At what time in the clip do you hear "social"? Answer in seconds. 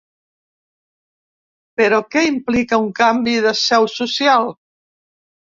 3.99-4.51